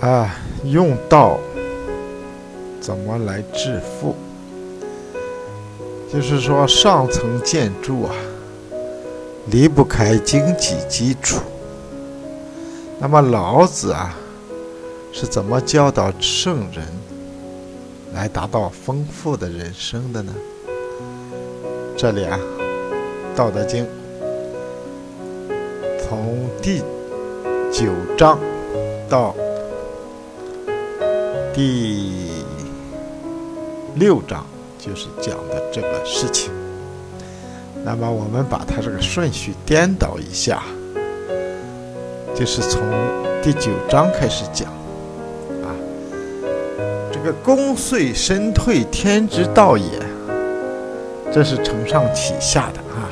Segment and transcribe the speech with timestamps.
[0.00, 1.38] 啊，用道
[2.80, 4.14] 怎么来致富？
[6.10, 8.14] 就是说，上层建筑啊，
[9.46, 11.40] 离不开经济基础。
[12.98, 14.16] 那么老子啊，
[15.12, 16.84] 是怎么教导圣人
[18.14, 20.32] 来达到丰富的人生的呢？
[21.96, 22.40] 这里啊，
[23.36, 23.84] 《道德经》
[26.02, 26.82] 从第
[27.70, 28.38] 九章
[29.08, 29.34] 到
[31.62, 32.30] 第
[33.94, 34.46] 六章，
[34.78, 36.50] 就是讲的这个事情。
[37.84, 40.62] 那么我们把它这个顺序颠倒一下。
[42.34, 42.80] 就是从
[43.42, 44.70] 第九章开始讲，
[45.62, 45.68] 啊，
[47.12, 49.84] 这个功遂身退，天之道也，
[51.30, 53.04] 这是承上启下的啊。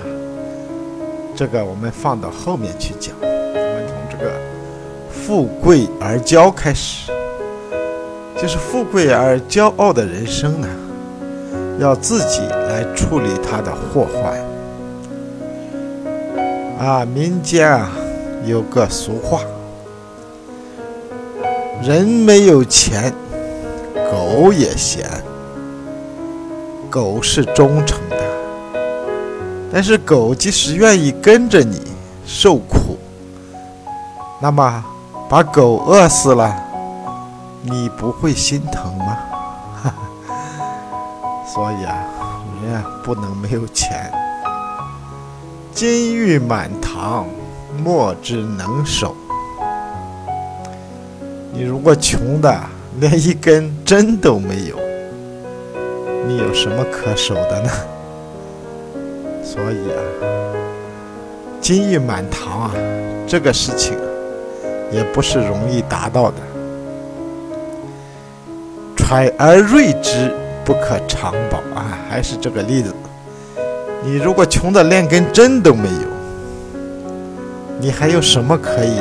[1.36, 3.14] 这个我们放到后面去讲。
[3.20, 4.32] 我们从这个
[5.12, 7.12] 富贵而骄开始，
[8.40, 10.68] 就是富贵而骄傲的人生呢，
[11.78, 14.38] 要自己来处理他的祸患。
[16.78, 17.90] 啊，民间啊。
[18.46, 19.40] 有个俗话
[21.82, 23.12] ：“人没有钱，
[24.10, 25.04] 狗也闲。
[26.88, 28.16] 狗是忠诚的，
[29.72, 31.82] 但是狗即使愿意跟着你
[32.24, 32.96] 受苦，
[34.40, 34.84] 那么
[35.28, 36.56] 把狗饿死了，
[37.68, 39.18] 你不会心疼吗？
[41.46, 41.94] 所以啊，
[42.62, 44.12] 人啊不能没有钱。
[45.72, 47.26] 金玉满堂。”
[47.84, 49.14] 莫之能守。
[51.52, 52.60] 你如果穷的
[52.98, 54.76] 连一根针都没有，
[56.26, 57.70] 你有什么可守的呢？
[59.44, 60.00] 所以啊，
[61.60, 62.72] 金玉满堂啊，
[63.28, 63.96] 这个事情
[64.90, 66.36] 也不是容易达到的。
[69.08, 70.30] 揣而锐之，
[70.66, 71.96] 不可长保啊！
[72.10, 72.94] 还是这个例子，
[74.04, 76.08] 你如果穷的连根针都没有。
[77.80, 78.98] 你还有什么可以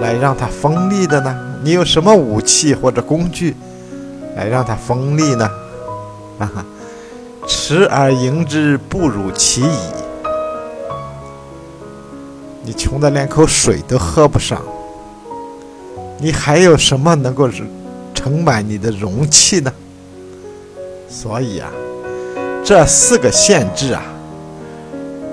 [0.00, 1.36] 来让它锋利的呢？
[1.64, 3.56] 你有什么武器或者工具
[4.36, 5.50] 来让它锋利呢？
[6.38, 6.64] 啊哈，
[7.48, 9.78] 持而盈之，不如其已。
[12.62, 14.62] 你穷的连口水都喝不上，
[16.18, 17.48] 你还有什么能够
[18.26, 19.72] 盛满你的容器呢？
[21.08, 21.70] 所以啊，
[22.64, 24.02] 这四个限制啊，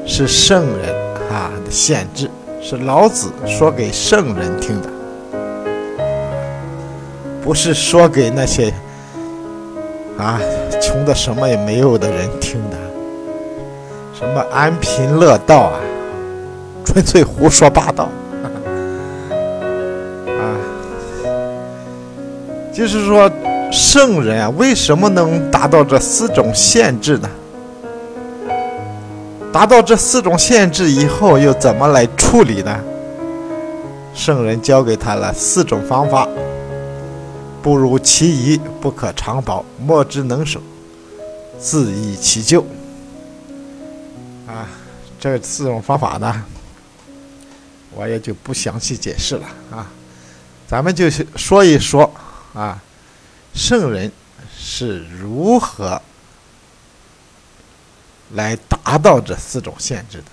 [0.06, 0.96] 是圣人
[1.32, 2.30] 啊的限制。
[2.62, 4.90] 是老子说给圣人听的，
[7.44, 8.72] 不是说给那些
[10.20, 10.40] 啊
[10.80, 12.78] 穷的什么也没有的人听的。
[14.14, 15.80] 什么安贫乐道啊，
[16.86, 18.08] 纯粹胡说八道
[22.74, 23.32] 就是说，
[23.72, 27.30] 圣人啊，为什么能达到这四种限制呢？
[29.52, 32.80] 达到这四种限制以后，又怎么来处理呢？
[34.16, 36.28] 圣人教给他了四种方法：
[37.62, 40.60] 不如其已，不可长保，莫之能守，
[41.60, 42.66] 自易其咎。
[44.48, 44.68] 啊，
[45.20, 46.44] 这四种方法呢，
[47.96, 49.88] 我也就不详细解释了啊。
[50.68, 52.10] 咱们就说一说
[52.54, 52.82] 啊，
[53.54, 54.12] 圣人
[54.58, 56.02] 是如何。
[58.34, 60.24] 来达到这四种限制的。